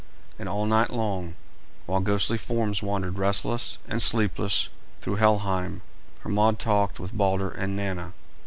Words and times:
And 0.39 0.49
all 0.49 0.65
night 0.65 0.89
long, 0.89 1.35
while 1.85 1.99
ghostly 1.99 2.35
forms 2.39 2.81
wandered 2.81 3.19
restless 3.19 3.77
and 3.87 4.01
sleepless 4.01 4.69
through 4.99 5.17
Helheim, 5.17 5.83
Hermod 6.21 6.57
talked 6.57 6.99
with 6.99 7.13
Balder 7.13 7.51
and 7.51 7.75
Nanna. 7.77 8.13